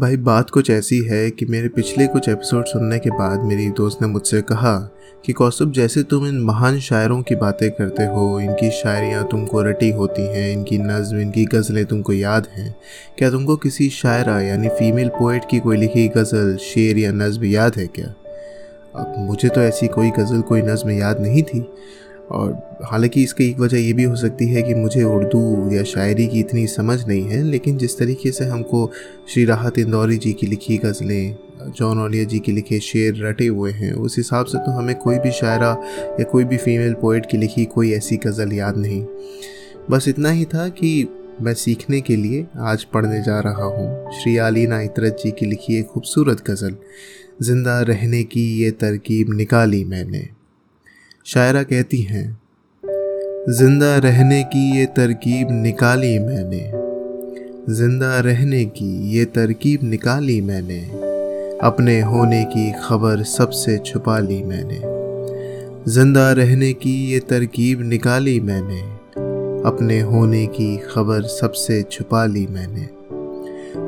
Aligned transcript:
भाई, 0.00 0.16
बात 0.16 0.50
कुछ 0.50 0.70
ऐसी 0.70 0.98
है 0.98 1.30
कि 1.30 1.46
मेरे 1.46 1.68
पिछले 1.68 2.06
कुछ 2.06 2.28
एपिसोड 2.28 2.64
सुनने 2.64 2.98
के 2.98 3.10
बाद 3.10 3.40
मेरी 3.40 3.70
दोस्त 3.70 4.02
ने 4.02 4.08
मुझसे 4.08 4.42
कहा 4.42 4.90
कि 5.24 5.32
कौसुब 5.32 5.72
जैसे 5.72 6.02
तुम 6.02 6.26
इन 6.26 6.40
महान 6.40 6.78
शायरों 6.80 7.22
की 7.22 7.34
बातें 7.34 7.70
करते 7.70 8.02
हो, 8.02 8.40
इनकी 8.40 8.70
शायरियाँ 8.70 9.28
तुमको 9.30 9.62
रटी 9.62 9.90
होती 9.90 10.22
हैं, 10.22 10.52
इनकी 10.52 10.78
नज़म, 10.78 11.18
इनकी 11.18 11.44
गज़लें 11.44 11.84
तुमको 11.84 12.12
याद 12.12 12.48
हैं, 12.56 12.74
क्या 13.18 13.30
तुमको 13.30 13.56
किसी 13.56 13.88
शायरा, 13.88 14.40
यानी 14.40 14.68
फ़ीमेल 14.68 15.08
पोइट 15.08 15.42
की 15.50 15.60
कोई 15.60 15.76
लिखी 15.76 16.08
गज़ल, 16.08 16.56
शेर 16.56 16.98
या 16.98 17.12
नज़म 17.12 17.44
याद 17.44 17.76
है 17.76 17.86
क्या? 17.86 18.14
अब 18.96 19.14
मुझे 19.18 19.48
तो 19.48 19.60
ऐसी 19.60 19.86
कोई 19.86 20.10
गज़ल, 20.10 20.40
कोई 20.40 20.62
नज़म 20.62 20.90
याद 20.90 21.20
नहीं 21.20 21.42
थी। 21.42 21.72
और 22.30 22.78
हालाँकि 22.84 23.22
इसकी 23.22 23.48
एक 23.48 23.58
वजह 23.60 23.78
ये 23.78 23.92
भी 23.92 24.04
हो 24.04 24.16
सकती 24.16 24.46
है 24.48 24.62
कि 24.62 24.74
मुझे 24.74 25.02
उर्दू 25.04 25.70
या 25.72 25.82
शायरी 25.84 26.26
की 26.26 26.40
इतनी 26.40 26.66
समझ 26.68 26.98
नहीं 27.06 27.22
है, 27.22 27.42
लेकिन 27.42 27.78
जिस 27.78 27.98
तरीके 27.98 28.30
से 28.32 28.44
हमको 28.44 28.90
श्री 29.28 29.44
राहत 29.44 29.78
इंदौरी 29.78 30.16
जी 30.16 30.32
की 30.32 30.46
लिखी 30.46 30.76
गज़लें, 30.78 31.36
जॉन 31.76 32.00
ओलिया 32.00 32.24
जी 32.24 32.38
के 32.38 32.52
लिखे 32.52 32.80
शेर 32.80 33.24
रटे 33.26 33.46
हुए 33.46 33.72
हैं, 33.72 33.92
उस 33.92 34.16
हिसाब 34.18 34.46
से 34.46 34.58
तो 34.58 34.72
हमें 34.72 34.94
कोई 34.96 35.18
भी 35.18 35.30
शायरा 35.32 35.70
या 36.20 36.24
कोई 36.24 36.44
भी 36.44 36.56
फीमेल 36.56 36.94
पोइट 36.94 37.26
की 37.30 37.38
लिखी 37.38 37.64
कोई 37.66 37.92
ऐसी 37.92 38.16
गज़ल 38.16 38.52
याद 38.52 38.76
नहीं। 38.76 39.04
बस 39.90 40.08
इतना 40.08 40.30
ही 40.30 40.44
था 40.44 40.68
कि 40.70 41.08
मैं 41.42 41.54
सीखने 41.54 42.00
के 42.00 42.16
लिए 42.16 42.46
आज 42.60 42.84
पढ़ने 42.84 43.22
जा 43.22 43.38
रहा 43.40 43.64
हूँ। 43.66 44.10
श्री 44.12 44.36
आलीना 44.38 44.80
इतरत 44.80 45.16
जी 45.24 45.30
की 45.30 45.46
लिखी 45.46 45.78
एक 45.78 45.86
खूबसूरत 45.86 46.42
गज़ल, 46.50 46.76
ज़िंदा 47.42 47.80
रहने 47.82 48.22
की 48.24 48.44
ये 48.62 48.70
तरकीब 48.70 49.34
निकाली 49.34 49.84
मैंने। 49.84 50.28
शायरा 51.30 51.62
कहती 51.62 52.00
हैं, 52.02 52.24
ज़िंदा 53.48 53.96
रहने 53.96 54.42
की 54.44 54.60
ये 54.78 54.86
तरकीब 54.86 55.48
निकाली 55.50 56.18
मैंने, 56.18 56.60
ज़िंदा 57.74 58.18
रहने 58.20 58.64
की 58.64 58.88
ये 59.10 59.24
तरकीब 59.24 59.80
निकाली 59.82 60.40
मैंने, 60.40 60.80
अपने 61.58 62.00
होने 62.00 62.42
की 62.44 62.70
खबर 62.82 63.22
सबसे 63.22 63.76
छुपा 63.78 64.18
ली 64.18 64.42
मैंने, 64.42 64.80
ज़िंदा 65.92 66.32
रहने 66.32 66.72
की 66.72 66.94
ये 67.12 67.20
तरकीब 67.20 67.82
निकाली 67.82 68.40
मैंने, 68.40 68.80
अपने 69.70 70.00
होने 70.00 70.46
की 70.46 70.76
खबर 70.76 71.22
सबसे 71.22 71.82
छुपा 71.82 72.24
ली 72.26 72.46
मैंने, 72.46 72.88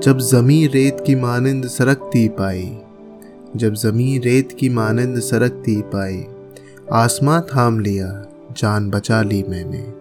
जब 0.00 0.18
ज़मी 0.18 0.66
रेत 0.66 1.04
की 1.06 1.14
मानंद 1.14 1.66
सरकती 1.66 2.28
पाई, 2.28 2.66
जब 3.56 3.74
ज़मी 3.74 4.18
रेत 4.18 4.56
की 4.60 4.68
मानंद 4.68 5.20
सरकती 5.20 5.80
पाई 5.82 6.24
आसमां 6.92 7.40
थाम 7.40 7.80
लिया, 7.80 8.26
जान 8.56 8.90
बचा 8.90 9.22
ली 9.22 9.44
मैंने। 9.48 9.92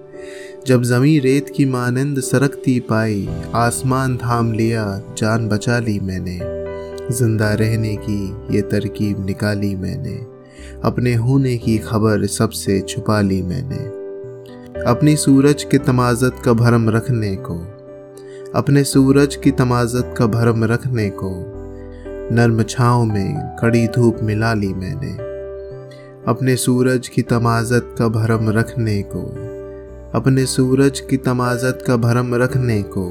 जब 0.67 0.83
ज़मी 0.83 1.19
रेत 1.19 1.53
की 1.55 1.65
मानंद 1.65 2.19
सरकती 2.19 2.79
पाई, 2.79 3.29
आसमान 3.55 4.17
थाम 4.17 4.51
लिया, 4.51 5.01
जान 5.17 5.47
बचा 5.47 5.79
ली 5.79 5.99
मैंने। 5.99 6.39
ज़िंदा 7.13 7.53
रहने 7.53 7.95
की 7.95 8.37
ये 8.55 8.61
तरकीब 8.61 9.25
निकाली 9.25 9.75
मैंने। 9.75 10.15
अपने 10.83 11.15
होने 11.15 11.57
की 11.57 11.77
खबर 11.77 12.25
सबसे 12.25 12.81
छुपा 12.81 13.21
ली 13.21 13.41
मैंने। 13.41 13.83
अपनी 14.83 15.15
सूरज 15.15 15.63
के 15.63 15.77
तमाज़त 15.77 16.41
का 16.45 16.53
भरम 16.53 16.89
रखने 16.89 17.35
को। 17.35 17.59
अपने 18.55 18.83
सूरज 18.83 19.35
की 19.35 19.51
तमाज़त 19.51 20.15
का 20.17 20.25
भरम 20.25 20.63
रखने 20.63 21.09
को। 21.09 21.53
नर्म 22.35 22.63
छाँव 22.63 23.05
में 23.05 23.57
कड़ी 23.61 23.87
धूप 23.87 24.17
मिला 24.23 24.53
ली 24.53 24.73
मैंने। 24.73 25.26
अपने 26.27 26.55
सूरज 26.55 27.07
की 27.07 27.21
तमाज़त 27.21 27.95
का 27.97 28.07
भरम 28.07 28.49
रखने 28.49 29.01
को, 29.01 29.21
अपने 30.19 30.45
सूरज 30.45 30.99
की 30.99 31.17
तमाज़त 31.17 31.83
का 31.87 31.95
भरम 31.95 32.35
रखने 32.35 32.81
को, 32.83 33.05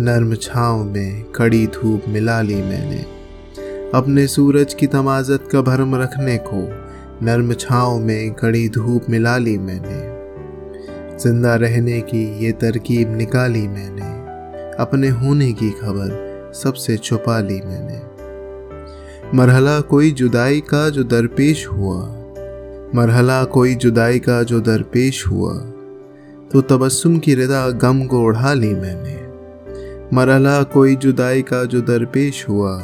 नर्म 0.00 0.34
छाँव 0.34 0.84
में 0.84 1.24
कड़ी 1.24 1.66
धूप 1.66 2.02
मिला 2.08 2.40
ली 2.42 2.54
मैंने। 2.54 3.00
अपने 3.94 4.26
सूरज 4.26 4.74
की 4.74 4.86
तमाज़त 4.86 5.48
का 5.52 5.60
भरम 5.60 5.96
रखने 5.96 6.36
को, 6.36 6.62
नर्म 7.26 7.52
छाँव 7.54 7.98
में 7.98 8.32
कड़ी 8.34 8.68
धूप 8.68 9.10
मिला 9.10 9.36
ली 9.36 9.58
मैंने। 9.58 10.00
ज़िंदा 11.18 11.54
रहने 11.56 12.00
की 12.00 12.44
ये 12.44 12.52
तरकीब 12.52 13.16
निकाली 13.16 13.68
मैंने। 13.68 14.12
अपने 14.74 15.08
होने 15.08 15.52
की 15.52 15.70
खबर 15.70 16.52
सबसे 16.54 16.96
छुपा 16.96 17.40
ली 17.40 17.60
मैंने। 17.60 18.13
मरहला 19.34 19.80
कोई 19.80 20.10
जुदाई 20.10 20.60
का 20.60 20.88
जो 20.88 21.04
दरपेश 21.04 21.66
हुआ। 21.66 21.96
मरहला 22.94 23.44
कोई 23.44 23.74
जुदाई 23.74 24.18
का 24.18 24.42
जो 24.42 24.60
दरपेश 24.60 25.26
हुआ। 25.26 25.52
तो 26.52 26.60
तबस्सुम 26.60 27.18
की 27.18 27.34
रिदा 27.34 27.70
गम 27.70 28.04
को 28.04 28.20
उड़ा 28.20 28.52
ली 28.52 28.74
मैंने। 28.74 29.14
मरहला 30.16 30.62
कोई 30.62 30.96
जुदाई 30.96 31.42
का 31.42 31.64
जो 31.64 31.80
दरपेश 31.80 32.48
हुआ। 32.48 32.80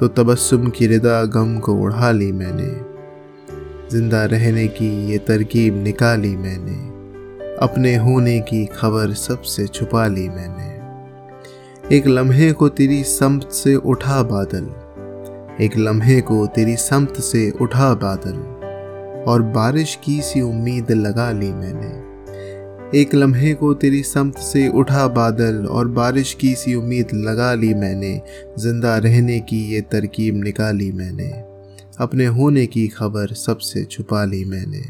तो 0.00 0.08
तबस्सुम 0.08 0.68
की 0.68 0.86
रिदा 0.86 1.24
गम 1.24 1.58
को 1.58 1.74
उड़ा 1.74 2.10
ली 2.10 2.32
मैंने। 2.32 2.80
ज़िंदा 3.90 4.24
रहने 4.24 4.68
की 4.68 5.10
ये 5.12 5.18
तरकीब 5.18 5.82
निकाली 5.82 6.36
मैंने। 6.36 6.76
अपने 7.56 7.96
होने 7.96 8.40
की 8.40 8.66
खबर 8.66 9.12
सबसे 9.12 9.66
छुपा 9.66 10.06
ली 10.06 10.28
मैंने। 10.28 11.96
एक 11.96 12.06
लम्हे 12.06 12.52
को 12.52 12.68
तेरी 12.68 13.04
समत 13.04 13.48
से 13.52 13.74
उठा 13.74 14.22
बादल। 14.22 14.85
एक 15.60 15.76
लम्हे 15.78 16.20
को 16.20 16.46
तेरी 16.46 16.76
समत 16.76 17.14
से 17.14 17.50
उठा 17.50 17.94
बादल, 17.94 18.36
और 19.22 19.42
बारिश 19.42 19.98
की 20.04 20.20
सी 20.22 20.40
उम्मीद 20.40 20.90
लगा 20.90 21.30
ली 21.30 21.52
मैंने। 21.52 22.98
एक 23.00 23.14
लम्हे 23.14 23.54
को 23.54 23.74
तेरी 23.74 24.02
समत 24.02 24.38
से 24.38 24.68
उठा 24.68 25.06
बादल, 25.08 25.66
और 25.66 25.88
बारिश 25.88 26.34
की 26.34 26.54
सी 26.54 26.74
उम्मीद 26.74 27.06
लगा 27.14 27.54
ली 27.54 27.74
मैंने। 27.74 28.22
ज़िंदा 28.58 28.98
रहने 28.98 29.40
की 29.40 29.64
ये 29.74 29.80
तरकीब 29.80 30.44
निकाली 30.44 30.92
मैंने। 30.92 31.30
अपने 31.98 32.26
होने 32.26 32.66
की 32.66 32.88
खबर 32.88 33.26
सबसे 33.26 33.84
छुपा 33.84 34.24
ली 34.24 34.44
मैंने। 34.44 34.84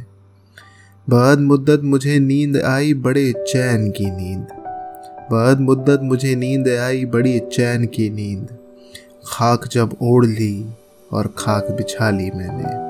बाद 1.11 1.39
मुद्दत 1.39 1.81
मुझे 1.85 2.19
नींद 2.19 2.57
आई 2.57 2.95
बड़े 2.95 3.33
चैन 3.33 3.91
की 3.91 4.11
नींद। 4.11 4.47
बाद 5.31 5.61
मुद्दत 5.61 6.01
मुझे 6.03 6.37
नींद 6.37 6.69
आई 6.69 7.05
बड़ी 7.05 7.39
चैन 7.39 7.87
की 7.87 8.11
नींद। 8.11 8.59
खाक 9.27 9.69
जब 9.69 9.97
ओढ़ 10.03 10.27
ली 10.27 10.67
और 11.13 11.35
खाक 11.39 11.71
बिछा 11.71 12.11
ली 12.11 12.31
मैंने। 12.31 12.87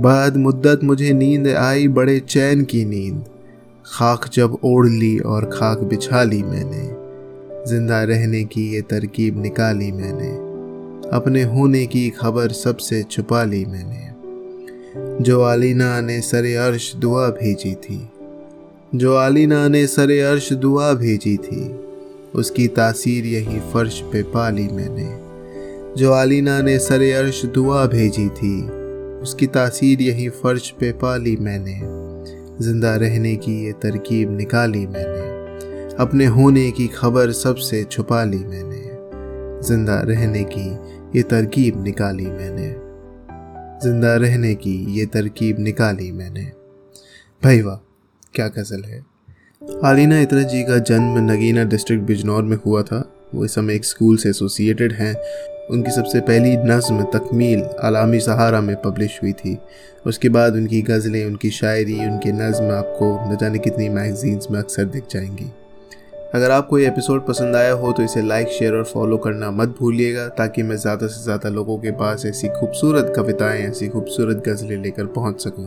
बाद 0.00 0.36
मुद्दत 0.36 0.80
मुझे 0.84 1.12
नींद 1.12 1.48
आई, 1.48 1.88
बड़े 1.88 2.20
चैन 2.20 2.64
की 2.64 2.84
नींद। 2.84 3.24
खाक 3.86 4.28
जब 4.32 4.56
ओढ़ 4.64 4.86
ली 4.86 5.18
और 5.18 5.44
खाक 5.44 5.78
बिछा 5.78 6.22
ली 6.22 6.42
मैंने। 6.42 6.82
ज़िंदा 7.70 8.02
रहने 8.02 8.44
की 8.44 8.74
ये 8.74 8.80
तरकीब 8.80 9.42
निकाली 9.42 9.92
मैंने। 9.92 10.30
अपने 11.16 11.42
होने 11.42 11.86
की 11.86 12.10
खबर 12.10 12.48
सबसे 12.48 13.02
छुपा 13.02 13.44
ली 13.44 13.64
मैंने। 13.64 14.06
जो 15.24 15.42
आलीना 15.42 16.00
ने 16.00 16.20
सरे 16.20 16.54
अर्श 16.54 16.96
दुआ 16.96 17.28
भेजी 17.28 17.74
थी। 17.74 18.10
जो 18.94 19.16
आलीना 19.16 19.68
ने 19.68 19.86
सरे 19.86 20.20
अर्श 20.20 20.52
दुआ 20.52 20.92
भेजी 20.92 21.36
थी। 21.36 21.85
उसकी 22.36 22.66
तासीर 22.68 23.26
यही 23.26 23.60
फर्श 23.72 24.00
पे 24.12 24.22
पाली 24.22 24.66
मैंने। 24.68 25.08
जो 25.96 26.12
आलीना 26.12 26.60
ने 26.62 26.78
सरे 26.78 27.12
अर्श 27.12 27.44
दुआ 27.44 27.84
भेजी 27.86 28.28
थी, 28.28 28.56
उसकी 29.22 29.46
तासीर 29.46 30.02
यही 30.02 30.28
फर्श 30.28 30.70
पे 30.70 30.92
पाली 30.92 31.36
मैंने। 31.36 31.78
ज़िंदा 32.62 32.94
रहने 32.96 33.34
की 33.36 33.54
ये 33.64 33.72
तरकीब 33.72 34.36
निकाली 34.36 34.86
मैंने, 34.86 35.94
अपने 35.94 36.26
होने 36.26 36.70
की 36.70 36.86
खबर 36.86 37.32
सबसे 37.32 37.82
छुपा 37.84 38.22
ली 38.24 38.38
मैंने। 38.38 38.84
ज़िंदा 39.68 40.00
रहने 40.00 40.44
की 40.44 40.68
ये 41.16 41.22
तरकीब 41.22 41.82
निकाली 41.82 42.26
मैंने। 42.26 42.68
ज़िंदा 43.82 44.14
रहने 44.16 44.54
की 44.54 44.76
ये 44.98 45.06
तरकीब 45.06 45.58
निकाली 45.58 46.12
मैंने। 46.12 46.44
भाई 47.42 47.60
वाह 47.60 47.76
क्या 48.34 48.48
गज़ल 48.48 48.82
है? 48.84 49.04
आलिना 49.84 50.20
इतरा 50.20 50.42
जी 50.42 50.62
का 50.62 50.78
जन्म 50.78 51.32
नगीना 51.32 51.64
डिस्ट्रिक्ट 51.64 52.04
बिजनौर 52.04 52.42
में 52.42 52.58
हुआ 52.66 52.82
था। 52.82 53.12
वो 53.34 53.44
इस 53.44 53.54
समय 53.54 53.74
एक 53.74 53.84
स्कूल 53.84 54.16
से 54.16 54.28
एसोसिएटेड 54.28 54.92
हैं। 54.92 55.14
उनकी 55.70 55.90
सबसे 55.90 56.20
पहली 56.20 56.56
नज़म 56.56 57.02
तकमील 57.02 57.62
आलामी 57.82 58.20
सहारा 58.20 58.60
में 58.60 58.76
पब्लिश 58.76 59.20
हुई 59.22 59.32
थी। 59.32 59.58
उसके 60.06 60.28
बाद 60.28 60.52
उनकी 60.52 60.82
गज़लें, 60.82 61.24
उनकी 61.24 61.50
शायरी, 61.50 61.94
उनके 61.94 62.32
नज़म 62.32 62.70
आपको 62.70 63.32
न 63.32 63.36
जाने 63.36 63.58
कितनी 63.58 63.88
मैगजीन्स 63.88 64.50
में 64.50 64.58
अक्सर 64.58 64.84
दिख 64.84 65.04
जाएँगी। 65.10 65.52
अगर 66.34 66.50
आपको 66.50 66.78
ये 66.78 66.86
एपिसोड 66.86 67.24
पसंद 67.26 67.56
आया 67.56 67.72
हो 67.72 67.90
तो 67.92 68.02
इसे 68.02 68.22
लाइक 68.22 68.48
शेयर 68.48 68.74
और 68.74 68.84
फॉलो 68.84 69.16
करना 69.16 69.50
मत 69.50 69.74
भूलिएगा, 69.78 70.26
ताकि 70.28 70.62
मैं 70.62 70.76
ज़्यादा 70.76 71.06
से 71.06 71.22
ज़्यादा 71.24 71.48
लोगों 71.48 71.76
के 71.78 71.90
पास 71.90 72.24
ऐसी 72.26 72.48
खूबसूरत 72.50 73.12
कविताएँ, 73.16 73.60
ऐसी 73.60 73.88
खूबसूरत 73.88 74.42
गज़लें 74.48 74.76
लेकर 74.76 75.06
पहुँच 75.08 75.42
सकूँ। 75.42 75.66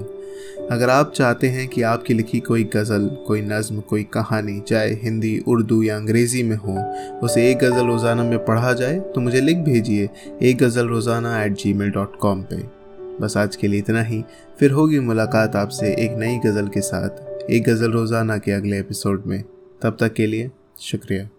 अगर 0.71 0.89
आप 0.89 1.11
चाहते 1.15 1.47
हैं 1.47 1.67
कि 1.67 1.81
आपकी 1.83 2.13
लिखी 2.13 2.39
कोई 2.39 2.63
गज़ल, 2.75 3.07
कोई 3.27 3.41
नज़म, 3.41 3.79
कोई 3.79 4.03
कहानी, 4.13 4.59
चाहे 4.59 4.89
हिंदी, 5.03 5.38
उर्दू 5.47 5.81
या 5.83 5.95
अंग्रेज़ी 5.95 6.44
में 6.44 6.56
हो, 6.56 6.75
उसे 7.23 7.50
एक 7.51 7.57
गज़ल 7.59 7.85
रोज़ाना 7.88 8.23
में 8.23 8.44
पढ़ा 8.45 8.73
जाए 8.73 9.00
तो 9.05 9.21
मुझे 9.21 9.41
लिख 9.41 9.57
भेजिए 9.59 10.09
एक 10.41 10.57
गज़ल 10.57 10.88
रोज़ाना 10.88 11.44
at 11.44 11.53
ji 11.53 11.73
mail 11.73 11.91
dot 11.91 12.17
com 12.21 12.41
पर 12.44 13.17
बस 13.21 13.38
आज 13.38 13.55
के 13.55 13.67
लिए 13.67 13.79
इतना 13.79 14.01
ही। 14.01 14.23
फिर 14.59 14.71
होगी 14.71 15.00
मुलाकात 15.01 15.55
आपसे 15.55 15.94
एक 15.95 16.17
नई 16.17 16.38
गज़ल 16.45 16.67
के 16.67 16.81
साथ, 16.81 17.50
एक 17.50 17.63
गज़ल 17.63 17.91
रोज़ाना 17.91 18.38
के 18.38 18.51
अगले 18.51 18.79
एपिसोड 18.79 19.23
में। 19.25 19.44
तब 19.81 19.97
तक 19.99 20.13
के 20.13 20.27
लिए 20.27 20.51
शुक्रिया। 20.79 21.29